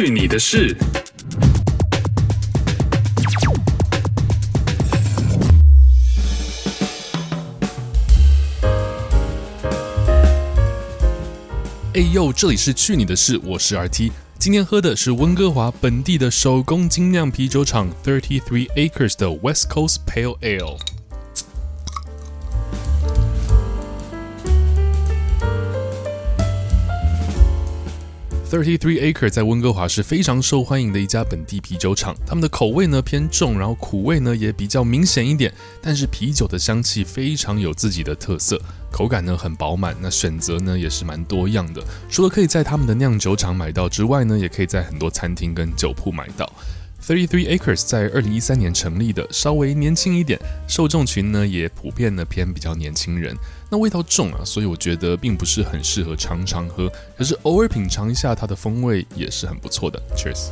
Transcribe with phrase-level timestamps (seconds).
[0.00, 0.76] 去你的事！
[11.94, 14.12] 哎呦，这里是去你的事，我是 RT。
[14.38, 20.78] 今天喝的是温哥华本地的手工精酿啤酒厂 Thirty Three Acres 的 West Coast Pale Ale。
[28.50, 35.52] Thirty Three Acre 在温哥华是非常受欢迎的一家本地啤酒厂，他们的口味呢偏重，然后苦味呢也比较明显一点，
[35.82, 38.58] 但是啤酒的香气非常有自己的特色，
[38.90, 46.50] 口感呢很饱满，那选择呢也是蛮多样的，除了可以在他们的酿酒厂买到之外呢，也可以在很多餐厅跟酒铺买到。
[47.08, 53.34] Thirty Three Acres 在二零一三年成立的，稍微年轻一点，受众群呢也普遍呢偏比较年轻人。
[53.70, 59.98] 那味道重啊，所以我觉得并不是很适合常常喝，可是偶尔品尝一下它的风味也是很不错的。
[60.14, 60.50] Cheers！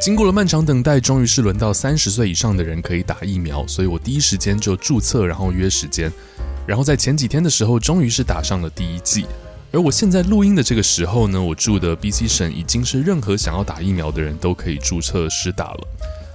[0.00, 6.12] 经过了漫长等待，终于是轮到三十岁以上的人可以打疫苗，所以我第一时间就注册，然后约时间，
[6.64, 9.26] 然后在前几天的时候，终于是打上了第一剂。
[9.72, 15.88] 而我现在录音的这个时候呢，我住的 BC 省已经是任何想要打疫苗的人都可以注册施打了。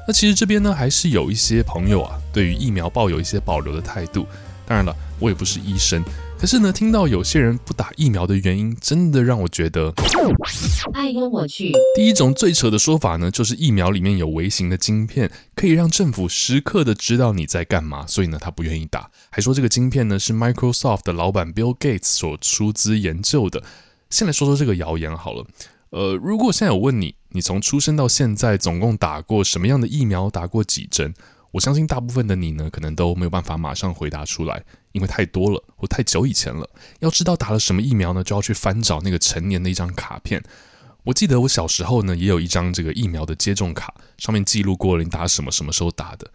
[0.07, 4.25] 那其实这边呢，还是有一些朋友啊，对于疫苗抱有一些保留的态度。
[4.65, 6.03] 当然了，我也不是医生，
[6.37, 9.91] 可是呢，听到有些人不打疫苗的原因，真的让我觉得，
[10.93, 11.71] 哎呦我去！
[11.95, 23.63] 第一种最扯的说法呢，就是疫苗里面有微型的晶片，可以让政府时刻的知道你在干嘛，所以呢，他不愿意打，还说这个晶片呢是 Microsoft 的老板 Bill Gates 所出资研究的。
[24.11, 25.45] 先来说说这个谣言好了。
[25.89, 31.13] 呃，如果现在有问你，你从出生到现在总共打过什么样的疫苗，打过几针？
[31.55, 34.61] 我相信大部分的你呢，可能都没有办法马上回答出来，
[34.91, 36.69] 因为太多了，或太久以前了。
[36.99, 40.43] 要知道打了什么疫苗呢，就要去翻找那个成年的一张卡片。
[41.05, 46.29] 我记得我小时候呢，也有一张这个疫苗的接种卡，上面记录过了你打什么、什么时候打的。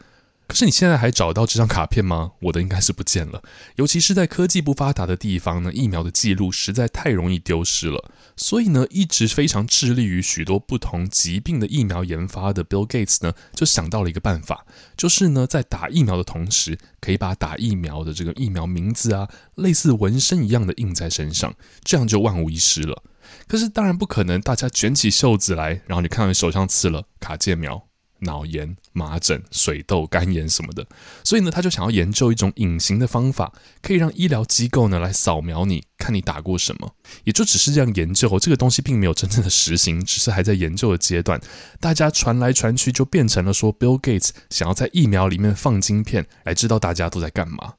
[0.47, 2.33] 可是你现在还找到这张卡片吗？
[2.41, 3.43] 我的应该是不见了。
[3.77, 8.11] 尤其是在科技不发达的地方呢，疫苗的记录实在太容易丢失了。
[8.43, 14.65] 所以呢，一直非常致力于许多不同疾病的疫苗研发的 Bill Gates 呢，就想到了一个办法，
[14.97, 23.03] 就是呢，在打疫苗的同时，可以把打疫苗的这个疫苗名字啊，类似纹身一样的印在身上，这样就万无一失了。
[23.47, 27.90] 可是当然不可能，大家卷起袖子来，然后你看到你手上刺了卡介苗。
[28.21, 30.87] 脑炎、麻疹、水痘、肝炎什么的，
[31.25, 36.95] 所以呢，他就想要研究一种隐形的方法，可以让医疗机构呢来扫描你，看你打过什么。
[37.25, 41.41] 也就只是这样研究，这个东西并没有真正的实行，只是还在研究的阶段。
[41.81, 47.75] 大家传来传去，就变成了说，Bill Gates 想要在疫苗里面放晶片，来知道大家都在干嘛。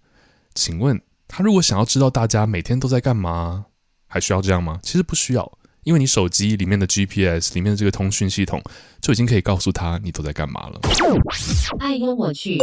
[0.54, 3.66] 请问他如果想要知道大家每天都在干嘛，
[4.08, 4.80] 还需要这样吗？
[4.84, 5.58] 其实不需要。
[5.84, 8.62] 因为你手机里面的 GPS 里面的这个通讯系统
[9.02, 10.80] 就已经可以告诉他你都在干嘛了。
[11.80, 12.58] 哎呦我去！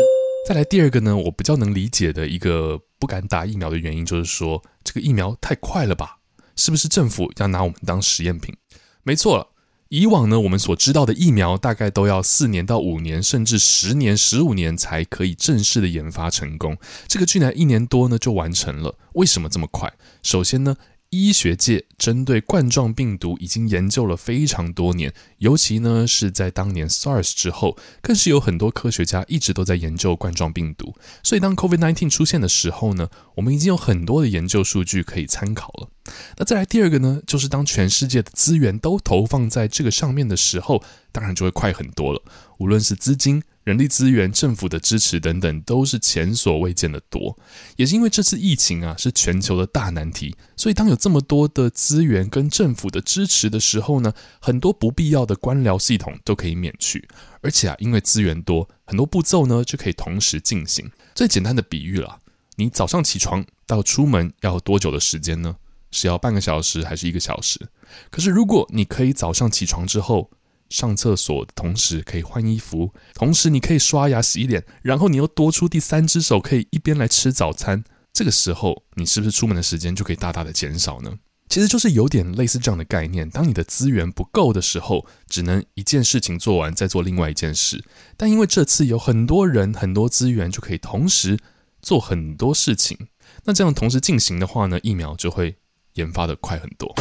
[0.46, 6.18] 再来第二个呢，我比较能理解的一个不敢打疫苗的原因，就是说这个疫苗太快了吧？
[6.54, 8.54] 是不是政府要拿我们当实验品？
[9.02, 9.48] 没错了，
[9.88, 16.76] 以往呢我们所知道的疫苗大概都要四年到五年，甚至十年、十五年才可以正式的研发成功。
[17.08, 19.92] 这个居然一年多呢就完成了，为什么这么快？
[20.22, 20.76] 首先呢。
[21.10, 30.94] 医学界针对冠状病毒已经研究了非常多年，尤其呢是在当年 SARS 之后，更是有很多科学家一直都在研究冠状病毒。
[31.22, 35.88] 所以当 COVID-19 出现的时候呢，我们已经有很多的研究数据可以参考了。
[36.36, 42.22] 那再来第二个呢，就是当全世界的资源都投放在这个上面的时候，当然就会快很多了。
[42.58, 47.38] 无论是资金、人力资源、政府的支持等等，都是前所未见的多。
[47.76, 57.06] 也是因为这次疫情啊，是全球的大难题，所以当有这么多的资源跟政府的支持的时候呢，很多不必要的官僚系统都可以免去。
[57.42, 60.90] 而且啊，因为资源多，很多步骤呢就可以同时进行。
[61.14, 62.20] 最简单的比喻了，
[62.56, 65.56] 你早上起床到出门要多久的时间呢？
[65.90, 67.68] 是要半个小时还是一个小时？
[68.10, 70.30] 可是如果你可以早上起床之后，
[70.68, 77.84] 上厕所的同时可以换衣服，同时你可以刷牙洗脸，然后你又多出第三只手，可以一边来吃早餐。
[78.12, 81.18] 这个时候，你是不是出门的时间就可以大大的减少呢？
[81.48, 83.30] 其实就是有点类似这样的概念。
[83.30, 87.82] 当你的资源不够的时候，只能一件事情做完，再做另外一件事。
[88.16, 91.38] 但因为这次有很多人、很多资源，就可以同时
[91.80, 92.98] 做很多事情。
[93.44, 95.56] 那这样同时进行的话呢，疫苗就会
[95.98, 96.94] 研发的快很多。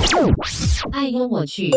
[0.92, 1.72] 哎呦我去。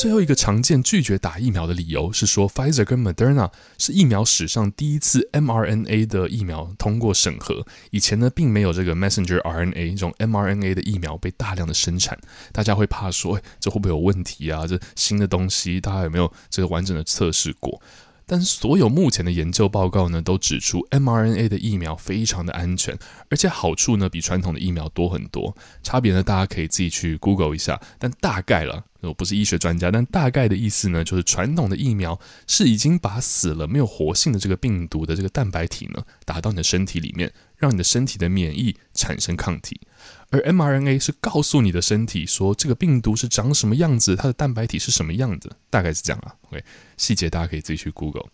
[0.00, 7.66] 最后一个常见拒绝打疫苗的理由是说，Pfizer 跟 Moderna 是疫苗史上第一次 mRNA 的疫苗通过审核。
[7.90, 12.16] 以前呢，并没有这个 Messenger RNA 这种 mRNA 的疫苗被大量的生产，
[12.52, 14.66] 大家会怕说，哎，这会不会有问题啊？
[14.66, 17.80] 这新的东西，大家有没有这个完整的测试过？
[18.28, 22.96] 但所有目前的研究报告呢，都指出 mRNA 的疫苗非常的安全，
[23.30, 25.56] 而且好处呢比传统的疫苗多很多。
[25.82, 27.80] 差别呢，大家可以自己去 Google 一下。
[27.98, 39.80] 但大概了，我不是医学专家，但大概的意思呢，就是传统的疫苗是已经把死了没有活性的这个病毒的这个蛋白体呢打到你的身体里面，让你的身体的免疫产生抗体。
[40.30, 46.34] 而 mRNA 是告诉你的身体说，这个病毒是长什么样子，它的蛋白体是什么样子，大概是这样啊。
[46.48, 46.62] OK，
[46.96, 48.26] 细节大家可以自己去 Google。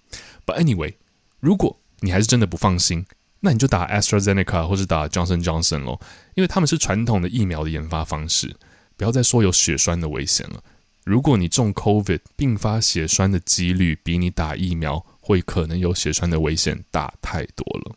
[0.44, 0.94] But anyway，
[1.40, 3.06] 如果你还是真的不放心，
[3.40, 6.00] 那你就打 AstraZeneca 或者打 Johnson Johnson 咯，
[6.34, 8.56] 因为他们是传统的疫苗的研发方式。
[8.96, 10.62] 不要再说有血栓的危险了。
[11.04, 17.96] 如果你中 COVID 并发血栓的几率比你打疫苗会可能有血栓的危险大太多了。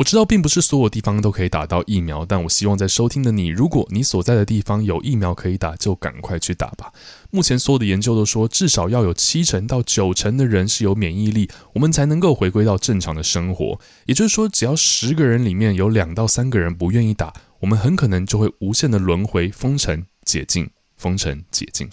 [0.00, 6.90] 我知道并不是所有地方都可以打到疫苗，但我希望在收听的你，如果你所在的地方有疫苗可以打，就赶快去打吧。
[7.30, 13.78] 目前所有的研究都说，至少要有七成到九成的人是有免疫力，我们才能够回归到正常的生活。
[14.06, 20.66] 也就是说，只要十个人里面有两到三个人不愿意打，我们很可能就会无限的轮回封城解禁，
[20.96, 21.86] 封城解禁。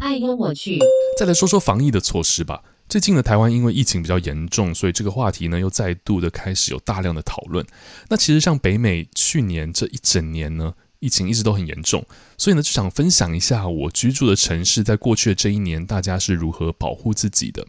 [0.00, 0.78] 哎呦我去。
[1.20, 2.62] 再来说说防疫的措施吧。
[2.92, 7.66] 最近的台湾因为疫情比较严重，所以这个话题呢又再度的开始有大量的讨论。
[8.10, 12.04] 那其实像北美去年这一整年呢，疫情一直都很严重，
[12.36, 17.66] 所以呢就想分享一下我居住的城市在过去的这一年大家是如何保护自己的。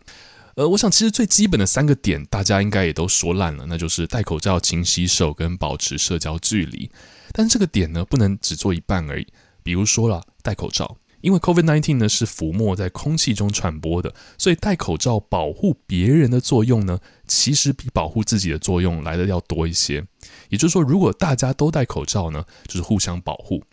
[0.55, 6.91] 呃，我想其实最基本的三个点大家应该也都说烂了，那就是戴口罩、勤洗手跟保持社交距离。
[7.31, 9.27] 但这个点呢不能只做一半而已，
[9.63, 10.97] 比如说了戴口罩。
[11.23, 20.05] 因为 COVID-19 呢是浮沫在空气中传播的，所以戴口罩保护别人的作用呢，其实比保护自己的作用来的要多一些。
[20.49, 23.63] 也就是说，如果大家都戴口罩呢，就是互相保护。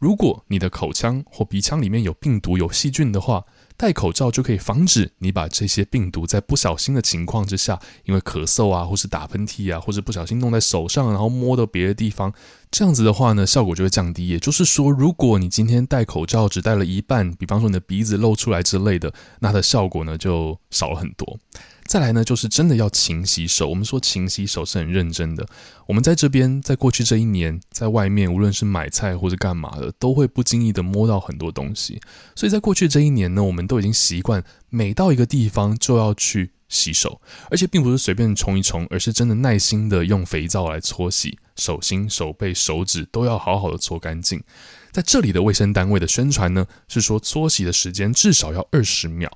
[0.00, 3.44] 如果你的口腔或鼻腔里面有病毒、有细菌的话，
[3.76, 12.32] 戴口罩就可以防止你把这些病毒在不小心的情况之下，因为咳嗽啊，或是打喷嚏啊，或者不小心弄在手上，然后摸到别的地方，
[12.70, 14.28] 这样子的话呢，效果就会降低。
[14.28, 21.38] 也就是说，如果你今天戴口罩只戴了一半，比方说你的鼻子露出来之类的，那它的效果呢就少了很多。
[21.86, 23.68] 再来呢，就是真的要勤洗手。
[23.68, 25.46] 我们说勤洗手是很认真的。
[25.86, 32.00] 我们在这边，在过去这一年，在外面无论是买菜或者干嘛的，都会不经意的摸到很多东西。
[32.34, 44.42] 所以在过去这一年呢，我们都已经习惯每到一个地方就要去洗手，而且并不是随便冲一冲，而是真的耐心的用肥皂来搓洗手心、手背、手指，都要好好的搓干净。
[44.90, 49.30] 在这里的卫生单位的宣传呢，是说搓洗的时间至少要二十秒。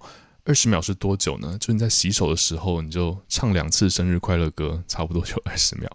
[0.50, 1.56] 二十秒是多久呢？
[1.60, 5.88] 就你在洗手的时候，你就唱两次生日快乐歌，差不多就 二十秒。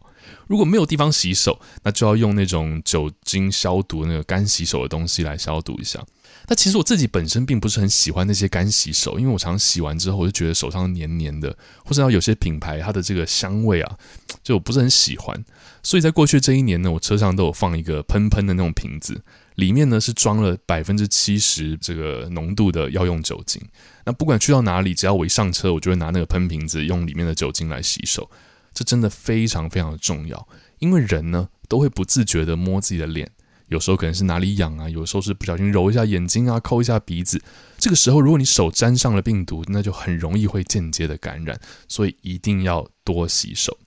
[0.48, 6.02] 如果没有地方洗手，那就要用那种酒精消毒那个干洗手的东西来消毒一下。
[6.48, 13.98] 那其实我自己本身并不是很喜欢那些干洗手，因为我常洗完之后，我就觉得手上黏黏的，或者有些品牌它的这个香味啊，
[14.42, 15.44] 就我不是很喜欢。
[15.84, 19.22] 所以在过去这一年呢，我车上都有放一个喷喷的那种瓶子。
[19.56, 23.62] 里面呢是装了百分之七十这个浓度的药用酒精。
[24.06, 28.30] 那不管去到哪里，只要我一上车，我就会拿那个喷瓶子，用里面的酒精来洗手。
[28.74, 30.48] 这真的非常非常的重要，
[30.80, 33.32] 因为人呢都会不自觉的摸自己的脸，
[33.70, 37.42] 有时候可能是哪里痒啊，有时候是不小心揉一下眼睛啊，抠一下鼻子。
[37.78, 43.78] 这个时候，如果你手沾上了病毒，那就很容易会间接的感染，所以一定要多洗手。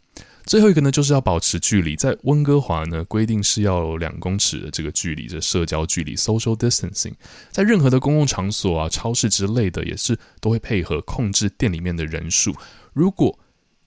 [0.48, 1.94] 最后一个呢，就是要保持距离。
[1.94, 7.12] 在温哥华呢，规定是要有两公尺的这个距离，这社交距离 （social distancing）。
[7.50, 12.54] 在任何的公共场所啊、超市之类的，也是都会配合控制店里面的人数。
[12.94, 13.38] 如果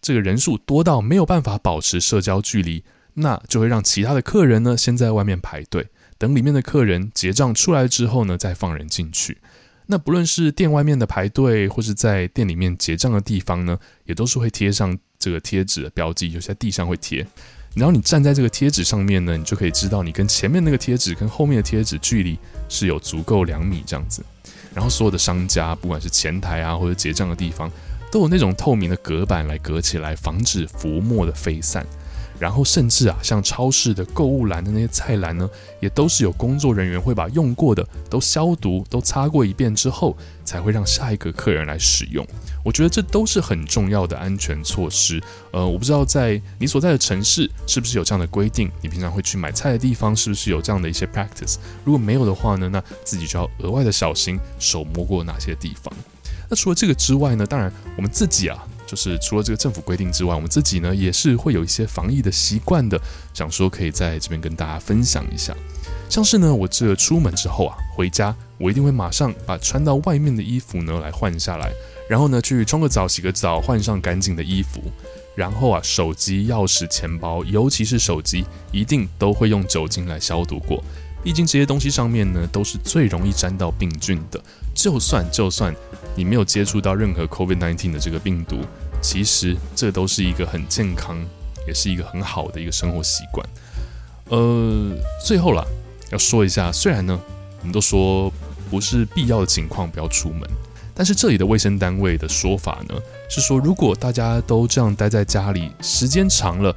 [0.03, 2.83] 这个人数多到没有办法保持社交距离，
[3.15, 5.87] 那就会让其他的客人呢先在外面排队，
[6.19, 9.39] 等里面的客人结账出来之后呢，再放人进去。
[9.91, 17.27] 那不论是店外面的排队，或是在店里面结账的地方呢，也都是会贴上这个贴纸的标记，有些在地上会贴。
[17.75, 24.23] 然后你站在这个贴纸上面呢，你就可以知道你跟前面那个贴纸跟后面的贴纸距离是有足够两米这样子。
[24.73, 27.69] 然后所有的商家，不管是前台啊或者结账的地方，
[28.09, 31.85] 都有那种透明的隔板来隔起来，防止浮沫的飞散。
[32.41, 35.47] 然后甚至啊，像超市的购物篮的那些菜篮呢，
[35.79, 42.25] 也都是有工作人员会把用过的都消毒、都擦过一遍之后，才会让下一个客人来使用。
[42.65, 45.21] 我觉得这都是很重要的安全措施。
[45.51, 48.71] 呃，我不知道在你所在的城市是不是有这样的规定？
[48.81, 51.57] 你平常会去买菜的地方是不是有这样的一些 practice？
[51.85, 55.93] 如果没有的话呢，那自己就要额外的小心手摸过哪些地方。
[56.49, 58.67] 那除了这个之外呢，当然我们自己啊。
[58.91, 62.99] 就是除了这个政府规定之外，我们自己呢也是会有一些防疫的习惯的，
[63.33, 65.55] 想说可以在这边跟大家分享一下。
[66.09, 71.71] 像是呢，我这出门之后啊，回家我一定会马上把穿到外面的衣服呢来换下来，
[72.09, 74.81] 然后呢去冲个澡、洗个澡，换上干净的衣服，
[75.35, 78.43] 然后啊手机、钥匙、钱包，尤其是手机，
[78.73, 80.83] 一定都会用酒精来消毒过。
[81.23, 84.43] 毕竟这些东西上面呢都是最容易沾到病菌的，
[84.75, 85.73] 就算就算
[86.15, 88.57] 你没有接触到任何 COVID-19 的这个病毒。
[89.01, 91.17] 其实这都是一个很健康，
[91.67, 93.45] 也是一个很好的一个生活习惯。
[94.29, 94.91] 呃，
[95.25, 95.65] 最后啦，
[96.11, 97.19] 要说一下，虽然呢，
[97.59, 98.31] 我们都说
[98.69, 100.47] 不是必要的情况不要出门，
[100.95, 102.95] 但是这里的卫生单位的说法呢，
[103.29, 106.73] 是说如果大家都这样待在家里时间长了，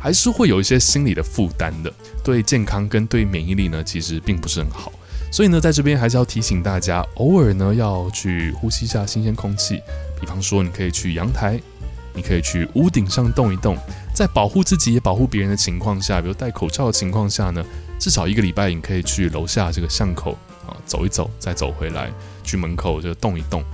[0.00, 1.92] 还是会有一些心理的负担的，
[2.24, 4.90] 对健康跟对免疫力呢，其实并不是很好。
[5.30, 9.80] 所以呢，在这边还是要提醒大家，偶尔呢要去呼吸一下新鲜空气。
[10.22, 11.60] 比方说，你可以去阳台，
[12.14, 13.76] 你可以去屋顶上动一动，
[14.14, 17.64] 在保护自己也保护别人的情况下，比如戴口罩的情况下呢，
[17.98, 22.08] 至少一个礼拜你可以去楼下这个巷口啊走一走，再走回来，
[22.44, 23.64] 去门口就动一动。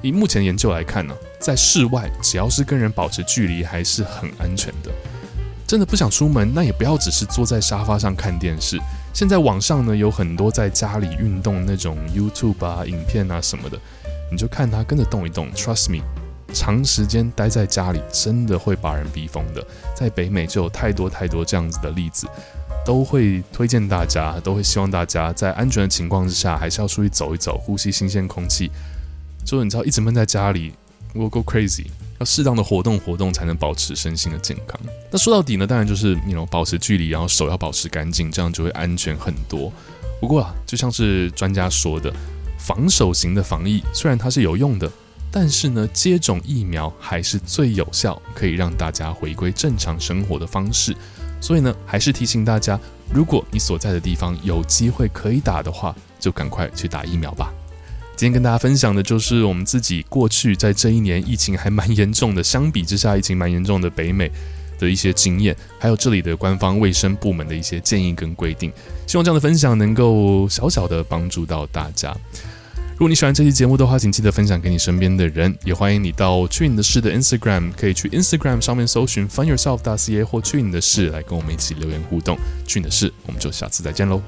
[0.00, 4.90] 以目前研究来看呢，在室外只要是跟人保持距离，还是很安全的。
[5.66, 8.80] 真的不想出门，那也不要只是坐在沙发上看电视。
[9.12, 13.78] 现在网上呢有很多在家里运动那种 YouTube 啊、影片啊什么的。
[14.30, 16.04] 你就看他跟着动一动，Trust me，
[16.52, 19.66] 长时间待在家里真的会把人逼疯的。
[19.94, 22.28] 在北美就有太多太多这样子的例子，
[22.84, 28.70] 都会推荐大家，都会希望大家在安全的情况之下，还是要出去走一走，呼吸新鲜空气。
[29.44, 30.72] 就是你知道一直闷在家里
[31.14, 31.86] ，will go crazy，
[32.18, 34.78] 要适当的活动活动才能保持身心的健康。
[35.10, 39.72] 那说到底呢，当然就是你 you know, 保持距离，然后手要保持干净，这样就会安全很多。
[40.20, 42.12] 不过啊，就像是专家说的。
[42.70, 44.88] 防守型的防疫虽然它是有用的，
[45.28, 50.94] 但是呢，接种疫苗还是最有效，可以让大家回归正常生活的方式。
[51.40, 52.78] 所以呢，还是提醒大家，
[53.12, 57.52] 如果你所在的地方有机会可以打的话，就赶快去打疫苗吧。
[58.14, 64.30] 今天跟大家分享的就是我们自己过去在这一年疫情还蛮严重的，相比之下疫情蛮严重的北美
[64.78, 68.72] 的一些经验，还有这里的官方卫生部门的一些建议跟规定。
[69.08, 72.16] 希望这样的分享能够小小的帮助到大家。
[73.00, 82.36] 如果你喜欢这期节目的话，请记得分享给你身边的人，也欢迎你到去你的事的 Instagram，可以去 Instagram 上面搜寻 Find yourself” 大 CA 或去你的事来跟我们一起留言互动。
[82.66, 84.20] 去你的事，我们就下次再见喽。